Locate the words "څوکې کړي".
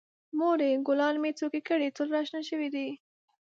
1.39-1.87